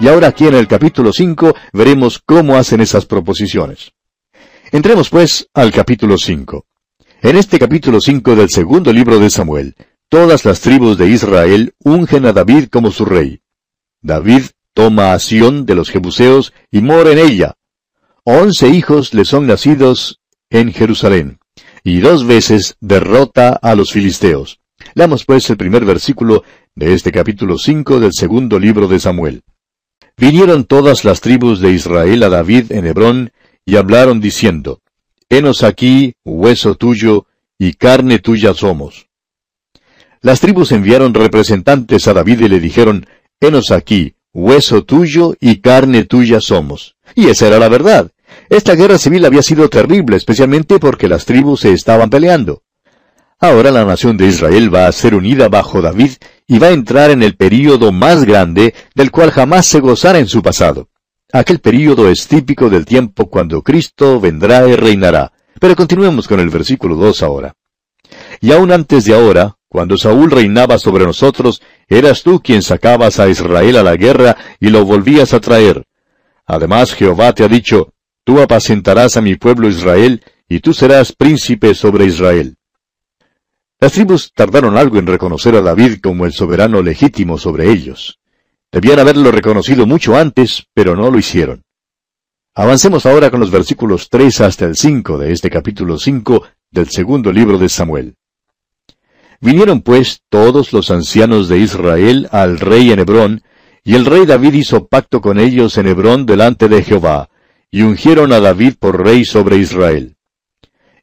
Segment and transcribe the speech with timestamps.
[0.00, 3.92] Y ahora aquí en el capítulo 5 veremos cómo hacen esas proposiciones.
[4.72, 6.64] Entremos pues al capítulo 5.
[7.20, 9.76] En este capítulo 5 del segundo libro de Samuel,
[10.08, 13.42] todas las tribus de Israel ungen a David como su rey.
[14.00, 17.56] David toma a Sión de los Jebuseos y mora en ella.
[18.24, 21.40] Once hijos le son nacidos en Jerusalén,
[21.84, 24.60] y dos veces derrota a los filisteos.
[24.94, 26.42] Leamos pues el primer versículo
[26.74, 29.42] de este capítulo 5 del segundo libro de Samuel.
[30.16, 33.32] Vinieron todas las tribus de Israel a David en Hebrón,
[33.64, 34.80] y hablaron diciendo,
[35.28, 37.26] Henos aquí, hueso tuyo,
[37.58, 39.08] y carne tuya somos.
[40.22, 43.06] Las tribus enviaron representantes a David y le dijeron,
[43.40, 46.96] Henos aquí, hueso tuyo y carne tuya somos.
[47.14, 48.10] Y esa era la verdad.
[48.48, 52.62] Esta guerra civil había sido terrible, especialmente porque las tribus se estaban peleando.
[53.42, 56.10] Ahora la nación de Israel va a ser unida bajo David
[56.46, 60.28] y va a entrar en el período más grande del cual jamás se gozara en
[60.28, 60.90] su pasado.
[61.32, 65.32] Aquel período es típico del tiempo cuando Cristo vendrá y reinará.
[65.58, 67.54] Pero continuemos con el versículo 2 ahora.
[68.42, 73.28] Y aún antes de ahora, cuando Saúl reinaba sobre nosotros, eras tú quien sacabas a
[73.28, 75.84] Israel a la guerra y lo volvías a traer.
[76.44, 81.74] Además Jehová te ha dicho, Tú apacentarás a mi pueblo Israel, y tú serás príncipe
[81.74, 82.56] sobre Israel.
[83.80, 88.20] Las tribus tardaron algo en reconocer a David como el soberano legítimo sobre ellos.
[88.70, 91.62] Debían haberlo reconocido mucho antes, pero no lo hicieron.
[92.54, 97.32] Avancemos ahora con los versículos 3 hasta el 5 de este capítulo 5 del segundo
[97.32, 98.16] libro de Samuel.
[99.40, 103.42] Vinieron pues todos los ancianos de Israel al rey en Hebrón,
[103.82, 107.30] y el rey David hizo pacto con ellos en Hebrón delante de Jehová,
[107.70, 110.18] y ungieron a David por rey sobre Israel.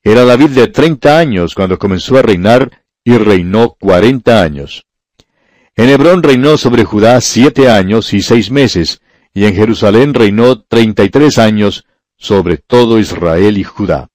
[0.08, 4.86] Era David de treinta años cuando comenzó a reinar, y reinó cuarenta años.
[5.75, 9.01] En Hebrón reinó sobre Judá siete años y seis meses,
[9.34, 11.84] y en Jerusalén reinó treinta y tres años
[12.16, 14.07] sobre todo Israel y Judá.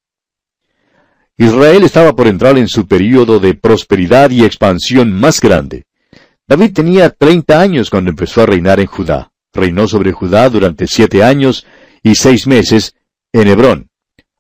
[1.37, 5.85] Israel estaba por entrar en su período de prosperidad y expansión más grande.
[6.49, 9.31] David tenía treinta años cuando empezó a reinar en Judá.
[9.53, 11.67] Reinó sobre Judá durante siete años
[12.03, 12.95] y seis meses
[13.35, 13.92] en Hebrón.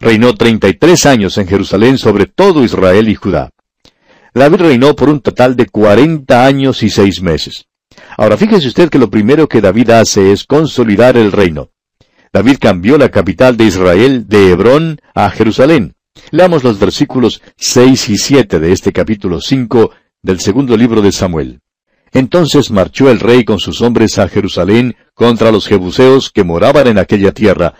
[0.02, 3.50] Reinó treinta y tres años en Jerusalén sobre todo Israel y Judá.
[4.34, 7.66] David reinó por un total de cuarenta años y seis meses.
[8.18, 11.70] Ahora fíjese usted que lo primero que David hace es consolidar el reino.
[12.32, 15.94] David cambió la capital de Israel de Hebrón a Jerusalén.
[16.32, 21.60] Leamos los versículos seis y siete de este capítulo cinco del segundo libro de Samuel.
[22.10, 26.98] Entonces marchó el rey con sus hombres a Jerusalén contra los jebuseos que moraban en
[26.98, 27.74] aquella tierra,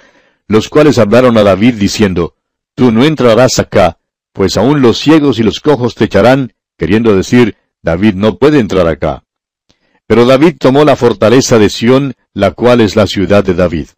[0.49, 2.35] los cuales hablaron a David diciendo,
[2.75, 3.99] Tú no entrarás acá,
[4.33, 8.89] pues aún los ciegos y los cojos te echarán, queriendo decir, David no puede entrar
[8.89, 9.25] acá.
[10.07, 13.89] Pero David tomó la fortaleza de Sión, la cual es la ciudad de David.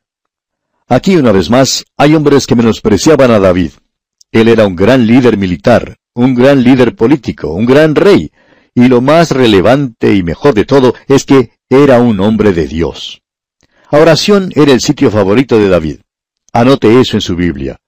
[0.86, 3.72] Aquí una vez más hay hombres que menospreciaban a David.
[4.32, 8.32] Él era un gran líder militar, un gran líder político, un gran rey,
[8.74, 13.22] y lo más relevante y mejor de todo es que era un hombre de Dios.
[13.90, 16.00] Ahora Sión era el sitio favorito de David.
[16.56, 17.78] Anote eso en su Biblia.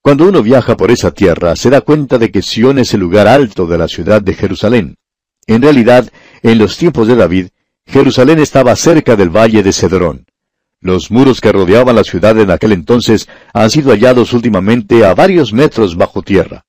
[0.00, 3.26] Cuando uno viaja por esa tierra, se da cuenta de que Sión es el lugar
[3.26, 4.94] alto de la ciudad de Jerusalén.
[5.48, 6.08] En realidad,
[6.44, 7.48] en los tiempos de David,
[7.86, 10.26] Jerusalén estaba cerca del valle de Cedrón.
[10.80, 15.52] Los muros que rodeaban la ciudad en aquel entonces han sido hallados últimamente a varios
[15.52, 16.66] metros bajo tierra.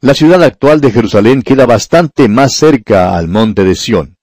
[0.00, 4.16] La ciudad actual de Jerusalén queda bastante más cerca al monte de Sión.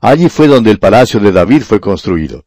[0.00, 2.45] Allí fue donde el palacio de David fue construido.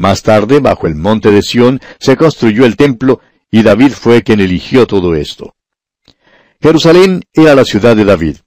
[0.00, 4.40] Más tarde, bajo el monte de Sión, se construyó el templo y David fue quien
[4.40, 5.54] eligió todo esto.
[6.58, 8.38] Jerusalén era la ciudad de David.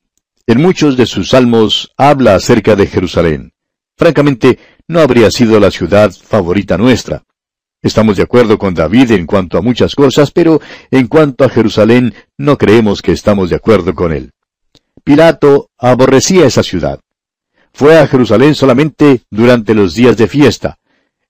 [0.48, 3.54] En muchos de sus salmos habla acerca de Jerusalén.
[3.96, 7.22] Francamente, no habría sido la ciudad favorita nuestra.
[7.84, 12.16] Estamos de acuerdo con David en cuanto a muchas cosas, pero en cuanto a Jerusalén
[12.36, 14.32] no creemos que estamos de acuerdo con él.
[15.04, 17.00] Pilato aborrecía esa ciudad.
[17.74, 20.80] Fue a Jerusalén solamente durante los días de fiesta,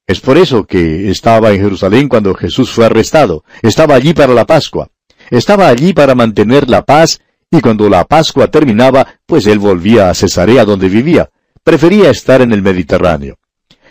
[0.06, 3.46] es por eso que estaba en Jerusalén cuando Jesús fue arrestado.
[3.62, 4.90] Estaba allí para la Pascua.
[5.30, 10.14] Estaba allí para mantener la paz y cuando la Pascua terminaba, pues él volvía a
[10.14, 11.30] Cesarea donde vivía.
[11.64, 13.38] Prefería estar en el Mediterráneo.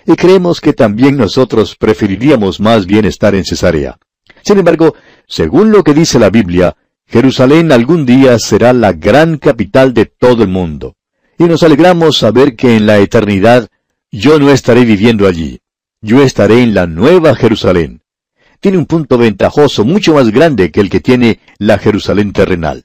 [0.07, 3.97] Y creemos que también nosotros preferiríamos más bien estar en Cesarea.
[4.43, 4.95] Sin embargo,
[5.27, 6.77] según lo que dice la Biblia,
[7.07, 10.97] Jerusalén algún día será la gran capital de todo el mundo.
[11.39, 13.69] Y nos alegramos saber que en la eternidad
[14.11, 15.62] yo no estaré viviendo allí
[16.03, 18.03] yo estaré en la nueva Jerusalén.
[18.61, 22.85] Tiene un punto ventajoso mucho más grande que el que tiene la Jerusalén terrenal.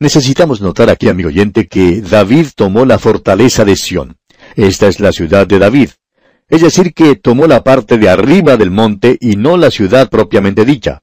[0.00, 4.16] Necesitamos notar aquí, amigo oyente, que David tomó la fortaleza de Sión.
[4.56, 5.90] Esta es la ciudad de David.
[6.48, 10.64] es decir, que tomó la parte de arriba del monte y no la ciudad propiamente
[10.64, 11.02] dicha.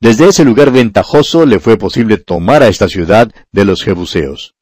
[0.00, 4.54] Desde ese lugar ventajoso le fue posible tomar a esta ciudad de los jebuseos.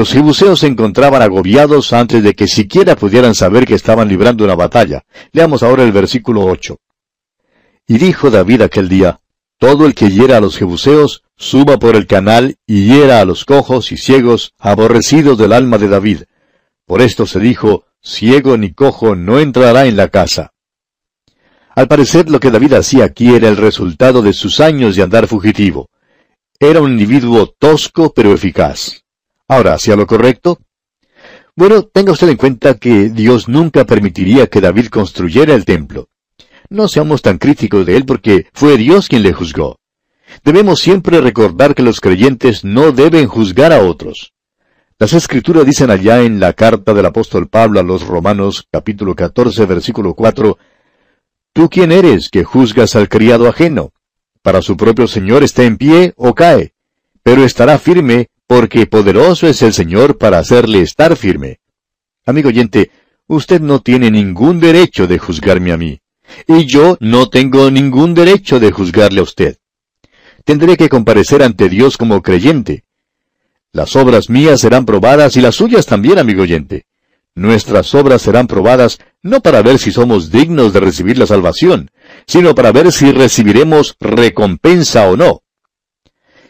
[0.00, 4.54] Los jebuseos se encontraban agobiados antes de que siquiera pudieran saber que estaban librando una
[4.54, 5.04] batalla.
[5.30, 6.78] Leamos ahora el versículo 8.
[7.86, 9.20] Y dijo David aquel día,
[9.58, 13.44] Todo el que hiera a los jebuseos, suba por el canal y hiera a los
[13.44, 16.22] cojos y ciegos, aborrecidos del alma de David.
[16.86, 20.54] Por esto se dijo, ciego ni cojo no entrará en la casa.
[21.74, 25.26] Al parecer lo que David hacía aquí era el resultado de sus años de andar
[25.26, 25.90] fugitivo.
[26.58, 29.02] Era un individuo tosco pero eficaz.
[29.50, 30.60] Ahora, ¿hacía lo correcto?
[31.56, 36.08] Bueno, tenga usted en cuenta que Dios nunca permitiría que David construyera el templo.
[36.68, 39.80] No seamos tan críticos de él porque fue Dios quien le juzgó.
[40.44, 44.34] Debemos siempre recordar que los creyentes no deben juzgar a otros.
[45.00, 49.66] Las escrituras dicen allá en la carta del apóstol Pablo a los Romanos capítulo 14
[49.66, 50.58] versículo 4,
[51.52, 53.90] ¿Tú quién eres que juzgas al criado ajeno?
[54.42, 56.72] Para su propio Señor está en pie o cae,
[57.24, 61.60] pero estará firme porque poderoso es el Señor para hacerle estar firme.
[62.26, 62.90] Amigo oyente,
[63.28, 66.00] usted no tiene ningún derecho de juzgarme a mí,
[66.48, 69.58] y yo no tengo ningún derecho de juzgarle a usted.
[70.44, 72.82] Tendré que comparecer ante Dios como creyente,
[73.72, 76.86] las obras mías serán probadas y las suyas también, amigo oyente.
[77.36, 81.92] Nuestras obras serán probadas no para ver si somos dignos de recibir la salvación,
[82.26, 85.42] sino para ver si recibiremos recompensa o no.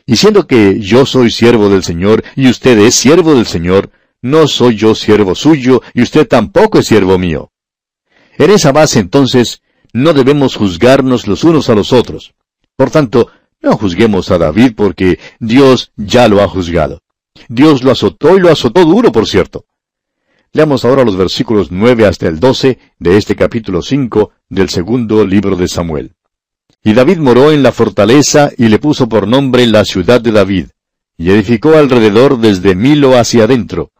[0.07, 3.91] Y siendo que yo soy siervo del Señor y usted es siervo del Señor,
[4.23, 7.53] no soy yo siervo suyo y usted tampoco es siervo mío.
[8.39, 9.63] En esa base entonces,
[9.93, 12.35] no debemos juzgarnos los unos a los otros.
[12.77, 13.29] Por tanto,
[13.61, 17.03] no juzguemos a David porque Dios ya lo ha juzgado.
[17.49, 19.67] Dios lo azotó y lo azotó duro, por cierto.
[20.53, 25.57] Leamos ahora los versículos nueve hasta el doce de este capítulo cinco del segundo libro
[25.57, 26.15] de Samuel.
[26.83, 30.67] Y David moró en la fortaleza y le puso por nombre la ciudad de David,
[31.19, 33.91] y edificó alrededor desde Milo hacia adentro.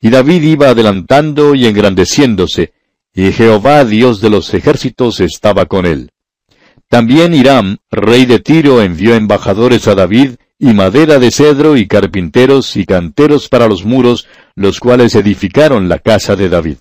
[0.00, 2.72] Y David iba adelantando y engrandeciéndose,
[3.14, 6.10] y Jehová Dios de los ejércitos estaba con él.
[6.88, 12.76] También Hiram, rey de Tiro, envió embajadores a David, y madera de cedro y carpinteros
[12.76, 16.76] y canteros para los muros, los cuales edificaron la casa de David.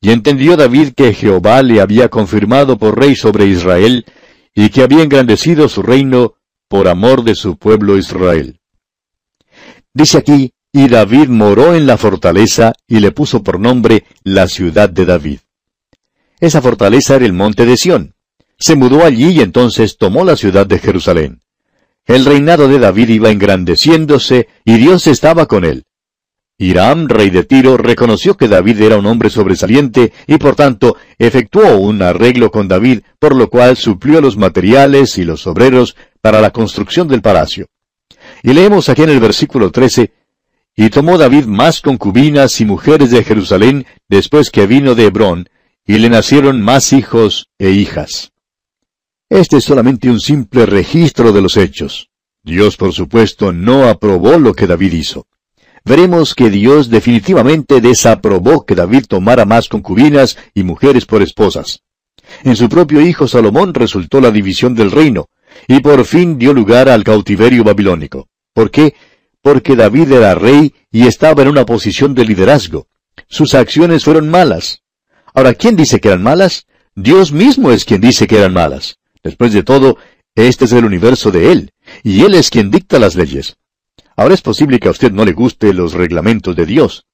[0.00, 4.04] Y entendió David que Jehová le había confirmado por rey sobre Israel,
[4.54, 6.34] y que había engrandecido su reino
[6.68, 8.60] por amor de su pueblo Israel.
[9.92, 14.88] Dice aquí, y David moró en la fortaleza y le puso por nombre la ciudad
[14.88, 15.38] de David.
[16.40, 18.14] Esa fortaleza era el monte de Sión.
[18.58, 21.42] Se mudó allí y entonces tomó la ciudad de Jerusalén.
[22.06, 25.84] El reinado de David iba engrandeciéndose y Dios estaba con él.
[26.56, 31.78] Hiram, rey de Tiro, reconoció que David era un hombre sobresaliente y por tanto efectuó
[31.78, 36.50] un arreglo con David, por lo cual suplió los materiales y los obreros para la
[36.50, 37.66] construcción del palacio.
[38.42, 40.12] Y leemos aquí en el versículo 13,
[40.76, 45.48] Y tomó David más concubinas y mujeres de Jerusalén después que vino de Hebrón,
[45.86, 48.32] y le nacieron más hijos e hijas.
[49.28, 52.10] Este es solamente un simple registro de los hechos.
[52.42, 55.26] Dios, por supuesto, no aprobó lo que David hizo.
[55.84, 61.82] Veremos que Dios definitivamente desaprobó que David tomara más concubinas y mujeres por esposas.
[62.42, 65.28] En su propio hijo Salomón resultó la división del reino,
[65.68, 68.28] y por fin dio lugar al cautiverio babilónico.
[68.54, 68.94] ¿Por qué?
[69.42, 72.86] Porque David era rey y estaba en una posición de liderazgo.
[73.28, 74.80] Sus acciones fueron malas.
[75.34, 76.66] Ahora, ¿quién dice que eran malas?
[76.94, 78.98] Dios mismo es quien dice que eran malas.
[79.22, 79.98] Después de todo,
[80.34, 81.72] este es el universo de Él,
[82.02, 83.56] y Él es quien dicta las leyes.
[84.16, 87.06] Ahora es posible que a usted no le guste los reglamentos de Dios,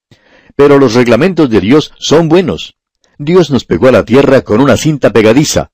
[0.55, 2.75] pero los reglamentos de Dios son buenos.
[3.17, 5.71] Dios nos pegó a la tierra con una cinta pegadiza.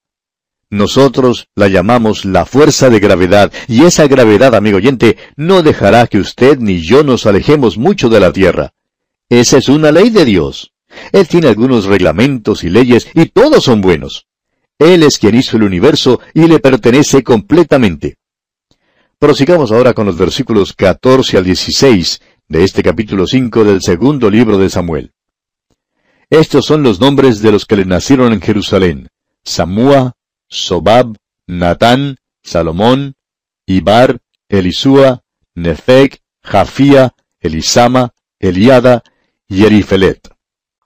[0.69, 6.19] Nosotros la llamamos la fuerza de gravedad, y esa gravedad, amigo oyente, no dejará que
[6.19, 8.73] usted ni yo nos alejemos mucho de la tierra.
[9.29, 10.73] Esa es una ley de Dios.
[11.13, 14.27] Él tiene algunos reglamentos y leyes, y todos son buenos.
[14.79, 18.17] Él es quien hizo el universo y le pertenece completamente.
[19.19, 24.59] Prosigamos ahora con los versículos 14 al 16 de este capítulo 5 del segundo libro
[24.59, 25.11] de Samuel.
[26.29, 29.09] Estos son los nombres de los que le nacieron en Jerusalén.
[29.43, 30.13] Samúa,
[30.47, 33.15] Sobab, Natán, Salomón,
[33.65, 34.19] Ibar,
[34.49, 35.23] Elisúa,
[35.55, 39.01] Nefeg, Jafía, Elisama, Eliada
[39.47, 40.29] y Erifelet.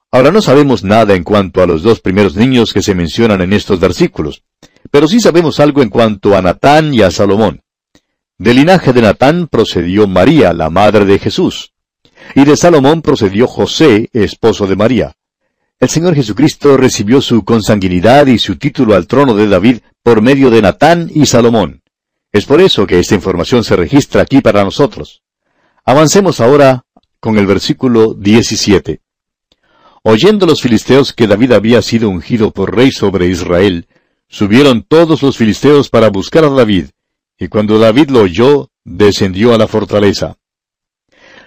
[0.09, 3.51] Ahora no sabemos nada en cuanto a los dos primeros niños que se mencionan en
[3.51, 4.45] estos versículos,
[4.89, 7.61] pero sí sabemos algo en cuanto a Natán y a Salomón.
[8.41, 11.73] Del linaje de Natán procedió María, la madre de Jesús,
[12.33, 15.13] y de Salomón procedió José, esposo de María.
[15.79, 20.49] El Señor Jesucristo recibió su consanguinidad y su título al trono de David por medio
[20.49, 21.83] de Natán y Salomón.
[22.31, 25.21] Es por eso que esta información se registra aquí para nosotros.
[25.85, 26.85] Avancemos ahora
[27.19, 29.01] con el versículo 17.
[30.01, 33.85] Oyendo los filisteos que David había sido ungido por rey sobre Israel,
[34.27, 36.87] subieron todos los filisteos para buscar a David,
[37.41, 40.37] y cuando David lo oyó, descendió a la fortaleza.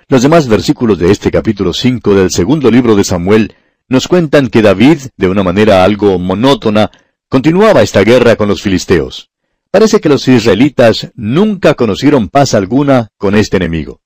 [0.09, 3.55] Los demás versículos de este capítulo 5 del segundo libro de Samuel
[3.87, 6.91] nos cuentan que David, de una manera algo monótona,
[7.29, 9.31] continuaba esta guerra con los filisteos.
[9.71, 14.01] Parece que los israelitas nunca conocieron paz alguna con este enemigo.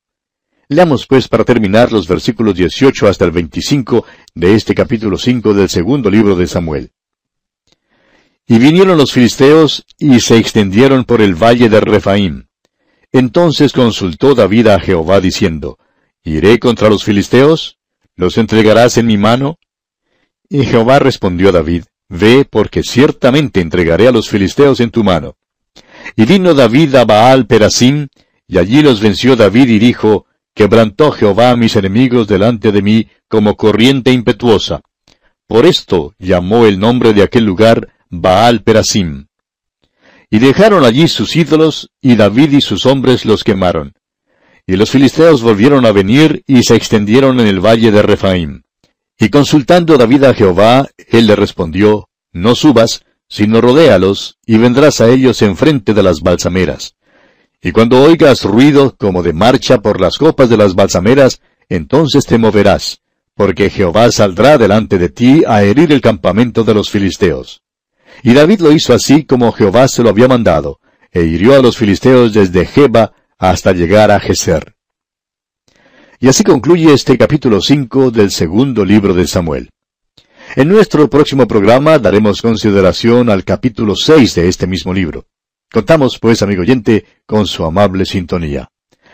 [0.69, 4.05] Leamos pues para terminar los versículos 18 hasta el 25
[4.35, 6.91] de este capítulo 5 del segundo libro de Samuel.
[8.51, 12.47] Y vinieron los filisteos y se extendieron por el valle de Refaim.
[13.13, 15.79] Entonces consultó David a Jehová diciendo,
[16.25, 17.79] ¿Iré contra los filisteos?
[18.17, 19.59] ¿Los entregarás en mi mano?
[20.49, 25.37] Y Jehová respondió a David, Ve, porque ciertamente entregaré a los filisteos en tu mano.
[26.17, 28.09] Y vino David a Baal Perasim,
[28.47, 30.25] y allí los venció David y dijo,
[30.55, 34.81] Quebrantó Jehová a mis enemigos delante de mí como corriente impetuosa.
[35.47, 39.27] Por esto llamó el nombre de aquel lugar Baal Perasim.
[40.31, 43.95] Y dejaron allí sus ídolos, y David y sus hombres los quemaron.
[44.67, 48.63] Y los filisteos volvieron a venir y se extendieron en el valle de Refaim.
[49.19, 55.09] Y consultando David a Jehová, él le respondió, No subas, sino rodéalos, y vendrás a
[55.09, 56.97] ellos enfrente de las balsameras.
[57.61, 62.39] Y cuando oigas ruido como de marcha por las copas de las balsameras, entonces te
[62.39, 63.01] moverás,
[63.35, 67.63] porque Jehová saldrá delante de ti a herir el campamento de los filisteos.
[68.23, 70.81] Y David lo hizo así como Jehová se lo había mandado,
[71.13, 74.75] e hirió a los filisteos desde Jeba hasta llegar a Geser.
[76.21, 79.71] Y así concluye este capítulo 5 del segundo libro de Samuel.
[80.57, 85.27] En nuestro próximo programa daremos consideración al capítulo 6 de este mismo libro.
[85.71, 88.69] Contamos, pues, amigo oyente, con su amable sintonía.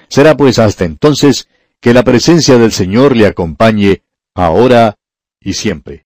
[0.08, 1.48] Será, pues, hasta entonces
[1.80, 4.02] que la presencia del Señor le acompañe,
[4.34, 4.96] ahora
[5.40, 6.03] y siempre.